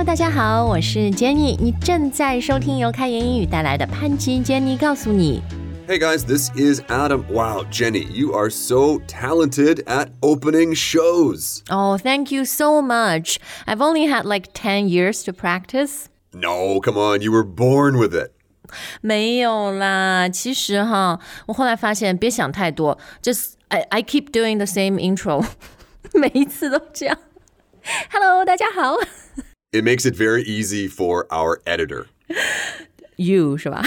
[0.00, 5.42] Hello，大家好，我是 Jenny，你正在收听由开言英语带来的潘吉 Jenny 告诉你。
[5.86, 7.26] Hey guys, this is Adam.
[7.30, 11.60] Wow, Jenny, you are so talented at opening shows.
[11.68, 13.36] Oh, thank you so much.
[13.66, 16.06] I've only had like 10 years to practice.
[16.32, 18.32] No, come on, you were born with it.
[19.02, 25.44] 没有啦，其实哈，我后来发现别想太多，just I I keep doing the same intro，
[26.14, 27.18] 每一次都这样。
[28.10, 28.96] Hello，大家好
[29.72, 32.06] It makes it very easy for our editor.
[33.16, 33.84] ，You 是吧？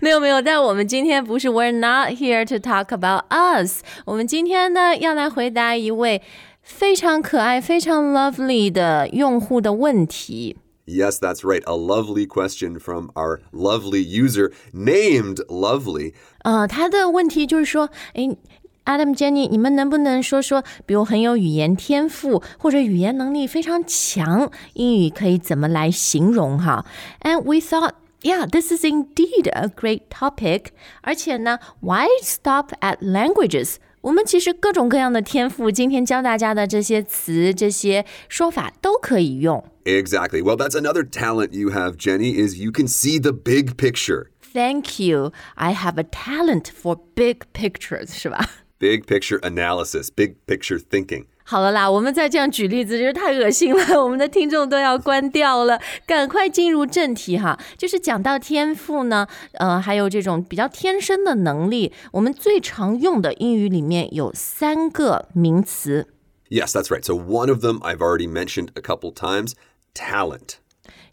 [0.00, 3.82] 没有没有，但我们今天不是 We're not here to talk about us。
[4.04, 6.22] 我们今天呢要来回答一位
[6.62, 10.56] 非常可爱、非常 lovely 的用户的问题。
[10.86, 11.62] Yes, that's right.
[11.64, 16.12] A lovely question from our lovely user named Lovely.
[16.42, 18.36] 呃，他的问题就是说，诶
[18.84, 26.84] Adam Jenny，你们能不能说说，比如很有语言天赋或者语言能力非常强，英语可以怎么来形容哈？
[27.22, 27.92] And we thought.
[28.20, 30.68] Yeah, this is indeed a great topic.
[31.02, 33.74] 而且呢，why stop at languages?
[34.00, 39.62] 我们其实各种各样的天赋，今天教大家的这些词、这些说法都可以用。
[39.84, 40.42] Exactly.
[40.42, 44.28] Well, that's another talent you have, Jenny, is you can see the big picture.
[44.54, 45.32] Thank you.
[45.56, 48.48] I have a talent for big pictures，是吧？
[48.78, 51.26] Big picture analysis, big picture thinking.
[51.46, 55.78] 好了啦，我们再这样举例子，就是太恶心了，我们的听众都要关掉了。
[56.06, 66.08] 赶快进入正题哈，就是讲到天赋呢，呃，还有这种比较天生的能力，我们最常用的英语里面有三个名词
[66.48, 67.04] Yes, that's right.
[67.04, 69.52] So one of them I've already mentioned a couple times
[69.94, 70.56] talent.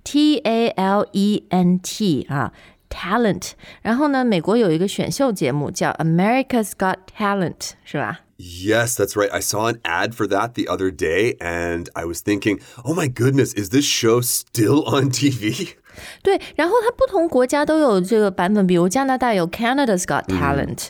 [0.04, 2.54] ，T A L E N T 啊。
[2.90, 8.20] Talent，然后呢，美国有一个选秀节目叫《America's Got Talent》，是吧？
[8.38, 9.30] Yes, that's right.
[9.32, 13.08] I saw an ad for that the other day and I was thinking, oh my
[13.08, 15.76] goodness, is this show still on TV?
[16.24, 20.88] 对，然后它不同国家都有这个版本，比如加拿大有 Canada's Got Talent，、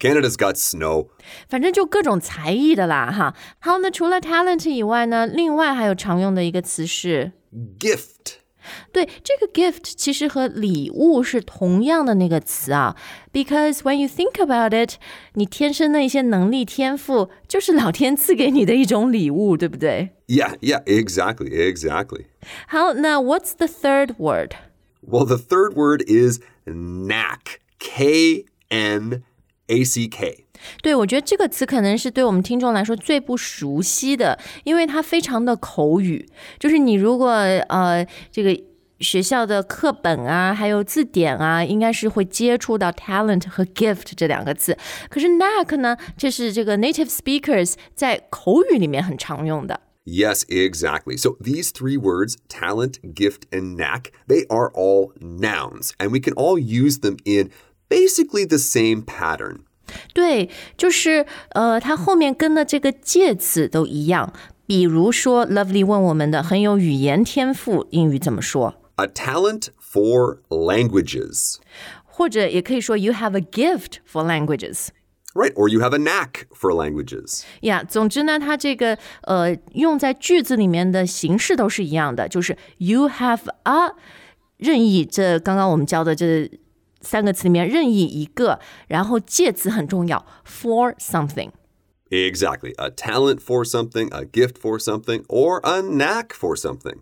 [0.00, 1.08] Canada's got snow.
[1.48, 3.34] 反正就各种才艺的啦，哈。
[3.60, 7.30] 好，那除了 talent 以外呢，另外还有常用的一个词是，
[7.78, 8.38] Gift.
[8.92, 12.96] 对，这个 gift 其实和礼物是同样的那个词啊。
[13.32, 14.94] Because when you think about it，
[15.34, 20.10] 你天生的一些能力天赋，就是老天赐给你的一种礼物，对不对？
[20.28, 22.24] Yeah, yeah, exactly, exactly.
[22.66, 24.52] 好，那 What's the third word？
[25.06, 27.60] Well, the third word is knack.
[27.78, 29.24] K N
[29.68, 30.46] A C K.
[30.82, 36.28] 对，我觉得这个词可能是对我们听众来说最不熟悉的，因为它非常的口语。
[36.58, 38.58] 就是你如果呃这个
[39.00, 44.78] 学校的课本啊，还有字典啊，应该是会接触到 talent 和 gift 这两个字。
[45.10, 49.80] 可是 knack 呢，这是这个 native speakers 在口语里面很常用的。
[50.06, 51.16] Yes, exactly.
[51.16, 56.34] So these three words, talent, gift, and knack, they are all nouns, and we can
[56.34, 57.50] all use them in
[57.88, 59.60] basically the same pattern.
[60.12, 64.32] 对，就是呃，它后面跟的这个介词都一样。
[64.66, 68.74] 比如说，Lovely 问我们的很有语言天赋，英语怎么说？
[68.96, 71.56] A talent for languages,
[72.04, 74.88] 或者也可以说 you have a gift for languages。
[75.34, 75.52] right?
[75.54, 77.42] Or you have a knack for languages.
[77.60, 83.92] 呀总之呢，它这个呃用在句子里面的形式都是一样的，就是 you have a
[84.56, 86.50] 任意这刚刚我们教的这
[87.00, 88.58] 三个词里面任意一个，
[88.88, 91.50] 然后介词很重要，for something。
[92.10, 92.74] Exactly.
[92.76, 96.98] A talent for something, a gift for something, or a knack for something.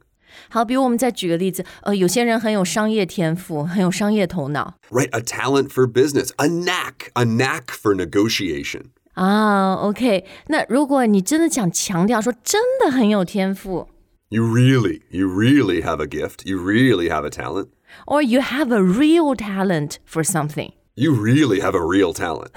[0.49, 5.11] 好，比如我们再举个例子，呃，有些人很有商业天赋，很有商业头脑 Right?
[5.11, 8.84] A talent for business, a knack, a knack for negotiation.
[9.12, 9.75] 啊。
[9.75, 13.89] OK，那如果你真的想强调说真的很有天赋
[14.31, 16.47] You really, you really have a gift.
[16.47, 17.67] You really have a talent.
[18.06, 20.73] ，or you have a real talent for something。
[20.95, 22.50] You really have a real talent.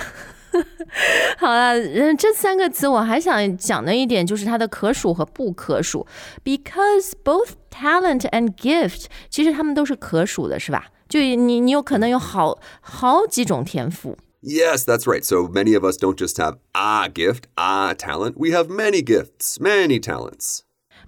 [1.37, 6.07] 好了，嗯，这三个词我还想讲的一点就是它的可数和不可数，
[6.43, 10.87] because both talent and gift 其实它们都是可数的，是吧？
[11.09, 14.17] 就你你有可能有好好几种天赋。
[14.41, 15.23] Yes, that's right.
[15.23, 18.35] So many of us don't just have a gift, a talent.
[18.37, 20.61] We have many gifts, many talents.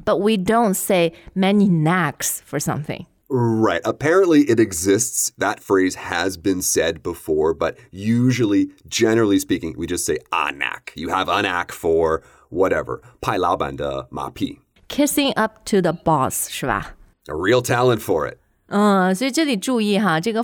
[0.04, 3.06] But we don't say many knacks for something.
[3.35, 3.81] Right.
[3.87, 5.33] Apparently, it exists.
[5.39, 10.93] That phrase has been said before, but usually, generally speaking, we just say a knack.
[10.95, 13.01] You have a knack for whatever.
[13.23, 14.61] 派老板的马屁.
[14.89, 16.95] Kissing up to the boss, 是吧?
[17.27, 18.37] A real talent for it.
[18.67, 20.43] 嗯，所以这里注意哈，这个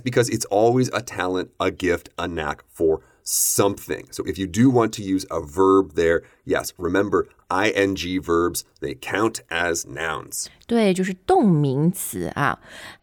[0.00, 4.06] because it's always a talent, a gift, a knack for something.
[4.12, 8.97] So if you do want to use a verb there, yes, remember ing verbs, they
[8.99, 10.47] count as nouns.
[10.65, 12.59] 对，就是动名词啊。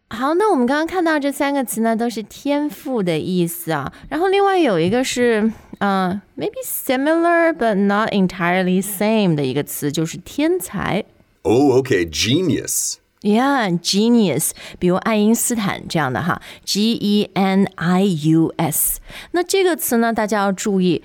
[0.09, 3.91] 好，那我们刚刚看到这三个词呢，都是天赋的意思啊。
[4.07, 11.03] 然后另外有一个是，呃，maybe similar but not entirely same 的一个词，就是天才。
[11.41, 12.97] Oh, okay, genius.
[13.21, 18.99] Yeah, genius，比如爱因斯坦这样的哈，G E N I U S。
[19.31, 21.01] 那这个词呢，大家要注意，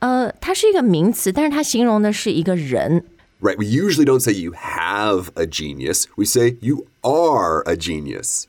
[0.00, 3.04] 呃，它是一个名词，但是它形容的是一个人。
[3.42, 8.44] Right, we usually don't say you have a genius, we say you are a genius.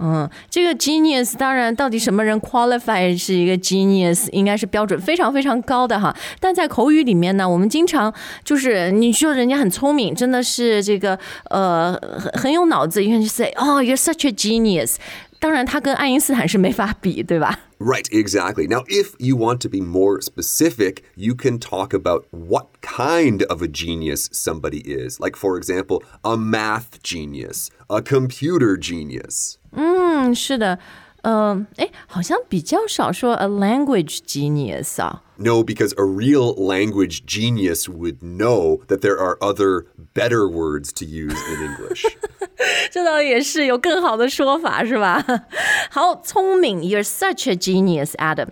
[0.00, 6.14] 嗯，这个 genius 当然到底什么人 qualify 是一个 genius，应该是标准非常非常高的哈。
[6.40, 8.12] 但在口语里面呢，我们经常
[8.42, 11.16] 就是你说人家很聪明，真的是这个
[11.50, 14.96] 呃很很有脑子，you can say oh you're such a genius。
[15.41, 17.59] 当然，他跟爱因斯坦是没法比，对吧？
[17.79, 18.67] Right, exactly.
[18.67, 23.61] Now, if you want to be more specific, you can talk about what kind of
[23.61, 25.19] a genius somebody is.
[25.19, 29.57] Like, for example, a math genius, a computer genius.
[29.71, 30.79] 嗯，是的，
[31.21, 35.21] 嗯、呃，哎，好像比较少说 a language genius 啊。
[35.37, 39.85] No, because a real language genius would know that there are other
[40.15, 42.05] better words to use in English.
[42.91, 45.23] 这倒也是有更好的说法，是吧？
[45.89, 48.49] 好，聪明，You're such a genius, Adam。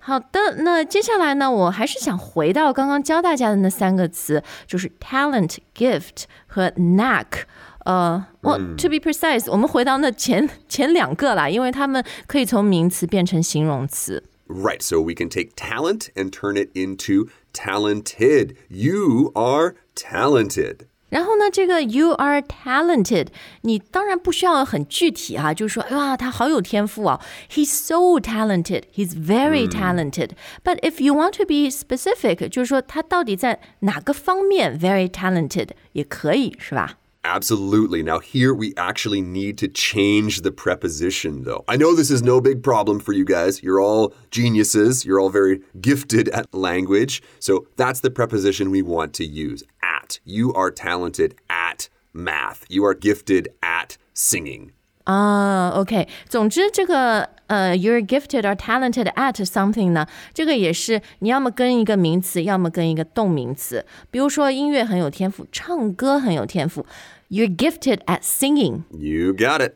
[0.00, 7.44] 好的，那接下来呢，我还是想回到刚刚教大家的那三个词，就是 talent、gift 和 knack。
[7.84, 14.22] 呃，我、to be precise，我们回到那前前两个啦，因为它们可以从名词变成形容词。
[14.48, 18.54] Right, so we can take talent and turn it into talented.
[18.68, 20.86] You are talented.
[21.11, 23.27] 然后呢，这个 you are talented，
[23.61, 27.21] 你当然不需要很具体啊，就是说，哇，他好有天赋啊
[27.51, 30.31] ，he's so talented, he's very talented.
[30.63, 36.97] But if you want to be specific，就是说他到底在哪个方面 very talented 也可以，是吧？
[37.24, 38.04] Absolutely.
[38.04, 41.64] Now, here we actually need to change the preposition, though.
[41.66, 43.64] I know this is no big problem for you guys.
[43.64, 47.22] You're all geniuses, you're all very gifted at language.
[47.40, 50.20] So, that's the preposition we want to use at.
[50.24, 54.72] You are talented at math, you are gifted at singing.
[55.06, 63.84] 啊、o k 总之这个 呃，you're gifted or talented at something 呢，这个也是你要么跟一个名词，要么跟一个动名词。
[64.10, 66.84] 比如说音乐很有天赋，唱歌很有天赋，
[67.30, 68.82] you're gifted at singing。
[68.90, 69.74] You got it.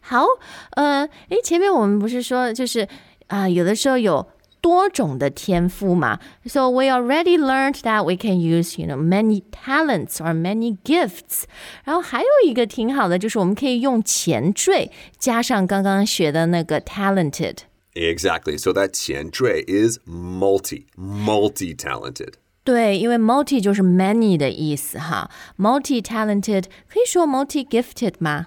[0.00, 0.26] 好，
[0.72, 2.86] 呃，诶，前面我们不是说就是
[3.28, 4.26] 啊、有的时候有
[4.60, 6.18] 多种的天赋嘛？
[6.46, 11.44] So we already learned that we can use, you know, many talents or many gifts。
[11.84, 17.58] 然后还有一个挺好的，就是我们可以用前缀加上刚刚学的那个 talented。
[17.94, 18.58] Exactly.
[18.58, 22.32] So, that 前缀 is multi, multi talented.
[22.64, 28.46] 对，因为 multi 就是 many 的意思哈，multi talented 可以说 multi gifted 吗？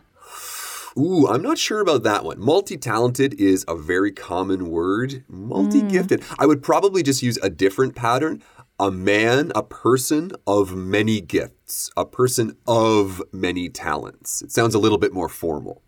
[0.98, 2.40] Ooh, I'm not sure about that one.
[2.40, 5.24] Multi talented is a very common word.
[5.28, 6.24] Multi gifted.
[6.40, 8.42] I would probably just use a different pattern.
[8.80, 14.44] A man, a person of many gifts, a person of many talents.
[14.44, 15.82] It sounds a little bit more formal.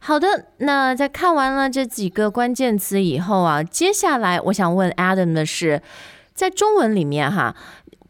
[0.00, 5.82] 好的，那在看完了这几个关键词以后啊，接下来我想问 Adam 的是，
[6.34, 7.54] 在中文里面哈，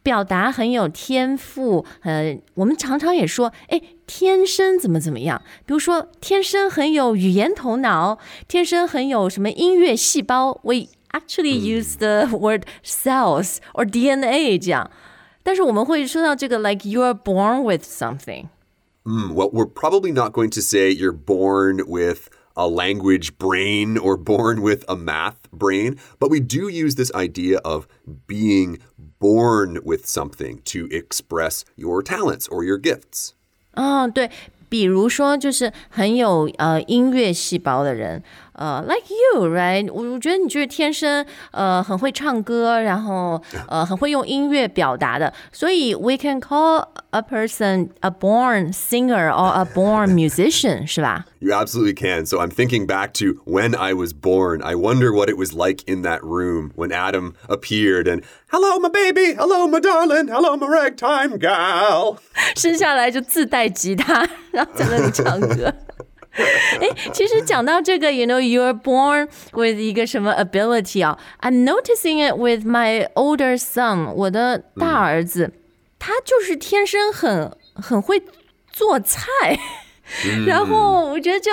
[0.03, 14.89] 表达很有天赋，呃，我们常常也说，哎，天生怎么怎么样，比如说天生很有语言头脑，天生很有什么音乐细胞，we actually use the word cells or DNA 这样，
[15.43, 18.47] 但是我们会说到这个 like you are born with something。
[19.05, 24.17] Hmm, well, we're probably not going to say you're born with a language brain or
[24.17, 27.87] born with a math brain, but we do use this idea of
[28.27, 28.79] being
[29.21, 33.31] born with something to express your talents or your gifts.
[33.75, 34.31] 嗯，对，
[34.69, 38.23] 比如说就是很有呃音乐细胞的人，
[38.55, 39.91] 呃，like you，right？
[39.93, 51.25] 我我觉得你就是天生呃很会唱歌，然后呃很会用音乐表达的，所以 we can call a person a born singer or a born musician，是 吧？
[51.41, 52.27] You absolutely can.
[52.27, 54.63] So I'm thinking back to when I was born.
[54.63, 58.89] I wonder what it was like in that room when Adam appeared and, hello, my
[58.89, 59.35] baby.
[59.35, 60.29] Hello, my darling.
[60.29, 62.19] Hello, my ragtime gal.
[62.57, 65.73] 生下来就自带吉他，然后在那里唱歌。
[66.39, 71.19] 哎，其实讲到这个，you know you're born with 一个什么 ability 啊？
[71.41, 75.51] I'm noticing it with my older son，我的大儿子，
[76.02, 78.24] 他就是天生很很会
[78.72, 79.22] 做菜。
[80.46, 81.52] 然后我觉得就，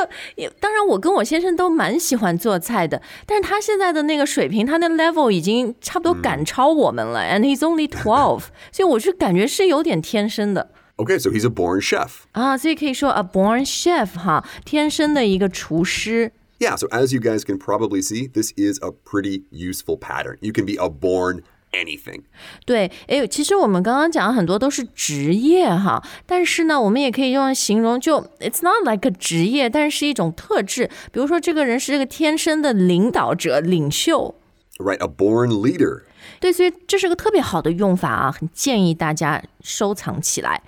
[0.58, 12.22] 当然我跟我先生都蛮喜欢做菜的，但是他现在的那个水平，他那 level 已经差不多赶超我们了、a n d he's only twelve，所以我是感觉是有点天生的 Okay, so he's a born chef.
[12.32, 16.32] 啊，所以可以说 a born chef 哈，天生的一个厨师。
[16.58, 20.38] Yeah, so as you guys can probably see, this is a pretty useful pattern.
[20.40, 22.22] You can be a born anything.
[22.64, 30.88] 对，诶，其实我们刚刚讲的很多都是职业哈，但是呢，我们也可以用来形容，就 it's not like a 职业，但是是一种特质。
[31.12, 34.34] 比如说，这个人是这个天生的领导者、领袖。
[34.78, 36.02] Right, a born leader.
[36.40, 40.62] 对，所以这是个特别好的用法啊，很建议大家收藏起来。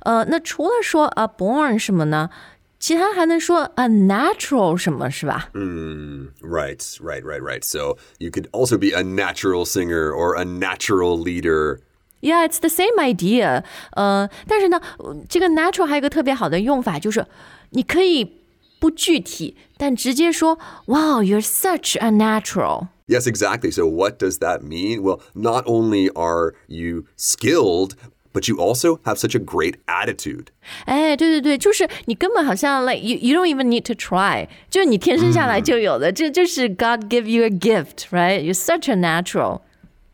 [0.00, 2.30] 呃，那除了说 a born 什么呢？
[2.79, 5.49] 其他还能说 a natural 什么是吧？
[5.53, 7.63] Right, right, right, right.
[7.63, 11.79] So you could also be a natural singer or a natural leader.
[12.21, 13.63] Yeah, it's the same idea.
[13.91, 17.25] 呃，但是呢，呃这个 natural 还有一个特别好的用法，就是
[17.71, 18.41] 你可以
[18.79, 22.87] 不具体，但直接说，Wow, you're such a natural.
[23.07, 23.71] Yes, exactly.
[23.71, 25.01] So what does that mean?
[25.03, 27.91] Well, not only are you skilled,
[28.33, 30.47] but you also have such a great attitude.
[30.85, 38.41] 哎，对对对，就是你根本好像 like you you don't even need to try，就是你天生下来就有的，这就是 God give you a gift, right?
[38.41, 39.61] You're such a natural.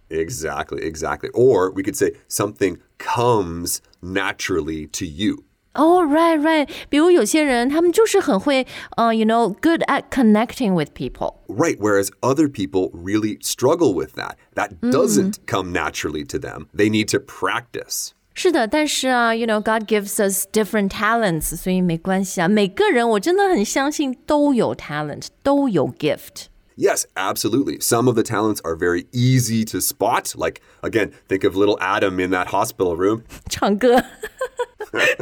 [0.09, 1.29] Exactly, exactly.
[1.31, 5.45] Or we could say something comes naturally to you.
[5.75, 6.69] Oh, right, right.
[6.89, 11.35] 比如有些人他们就是很会，呃、y o u know, good at connecting with people.
[11.47, 14.35] Right, whereas other people really struggle with that.
[14.55, 16.67] That doesn't come naturally to them.
[16.75, 18.09] They need to practice.
[18.33, 22.49] 是的，但是啊，you know, God gives us different talents，所以没关系啊。
[22.49, 26.47] 每个人我真的很相信都有 talent，都有 gift。
[26.77, 27.79] Yes, absolutely.
[27.79, 30.33] Some of the talents are very easy to spot.
[30.35, 33.23] Like, again, think of little Adam in that hospital room.
[33.49, 34.03] 唱歌，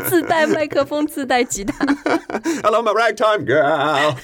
[0.08, 1.86] 自带麦克风，自带吉他。
[2.63, 4.15] Hello, my ragtime girl.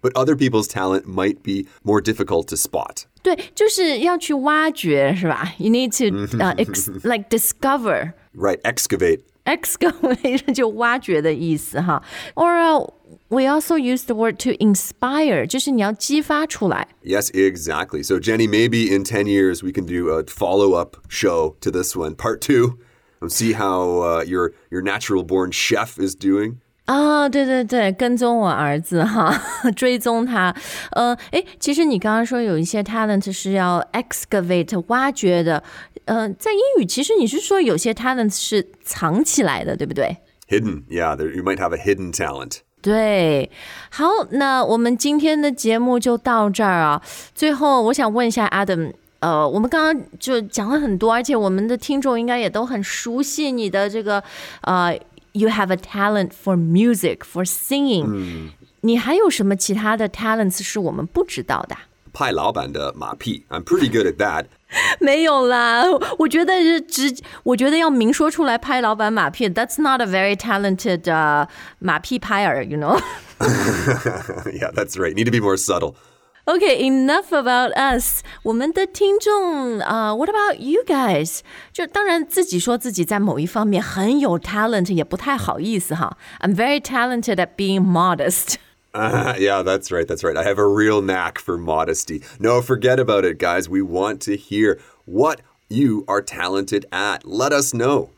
[0.00, 3.06] but other people's talent might be more difficult to spot.
[3.22, 5.54] 对，就是要去挖掘，是吧？
[5.58, 8.12] You need to 呃、ex like discover。
[8.34, 9.22] Right, excavate.
[9.44, 12.02] excavate 就挖掘的意思哈，
[12.34, 12.92] or、uh,
[13.32, 16.88] we also use the word to inspire，就是你要激发出来。
[17.04, 18.02] Yes, exactly.
[18.02, 21.94] So, Jenny, maybe in 10 years we can do a follow up show to this
[21.96, 22.78] one, part two,
[23.20, 26.56] and see how uh, your, your natural born chef is doing.
[26.86, 29.38] 啊，对对对，跟踪我儿子哈，
[29.76, 30.54] 追踪他。
[30.92, 35.62] 呃，诶，其实你刚刚说有一些 talent 是要 excavate 挖掘的，
[36.06, 40.16] 呃，在英语其实你是说有些 talent 是藏起来的，对不对？
[40.48, 40.84] Hidden.
[40.88, 42.60] Yeah, there, you might have a hidden talent.
[42.83, 43.49] 对，
[43.91, 47.01] 好，那我们今天的节目就到这儿啊。
[47.33, 54.21] 最后，我想问一下 Adam，呃，我们刚刚就讲了很多，而且我们的听众应该也都很熟悉你的这个
[54.63, 54.93] 呃
[55.31, 58.49] ，you have a talent for music for singing、
[58.81, 61.77] 你还有什么其他的 talents 是我们不知道的？
[62.11, 63.45] 派老板的马屁.
[63.49, 64.45] I'm pretty good at that.
[65.00, 65.84] 没有啦，
[66.18, 73.00] 我觉得是直，我觉得要明说出来拍老板马屁，That's not a very talented、uh, 马屁拍儿，you know 。
[74.52, 75.14] yeah, that's right.
[75.14, 75.94] Need to be more subtle.
[76.44, 78.22] Okay, enough about us.
[78.42, 81.40] 我们的听众啊、w h a t about you guys？
[81.72, 86.16] 就当然自己说自己在某一方面很有 talent 也不太好意思哈。
[86.40, 88.54] I'm very talented at being modest.
[88.94, 90.08] Uh, yeah, that's right.
[90.08, 90.36] That's right.
[90.36, 92.22] I have a real knack for modesty.
[92.40, 93.68] No, forget about it, guys.
[93.68, 97.24] We want to hear what you are talented at.
[97.24, 98.10] Let us know.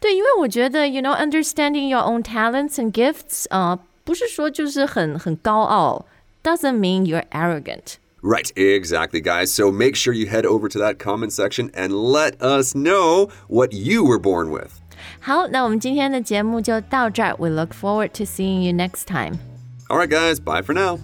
[0.00, 6.04] 对，因为我觉得，you know, understanding your own talents and gifts，啊、不是说就是很很高傲，
[6.44, 7.94] doesn't mean you're arrogant。
[8.20, 9.46] Right, exactly, guys.
[9.46, 13.72] So make sure you head over to that comment section and let us know what
[13.72, 14.72] you were born with.
[15.20, 17.34] 好，那我们今天的节目就到这儿。
[17.38, 19.38] We look forward to seeing you next time.
[19.93, 20.99] All right, guys, bye for now.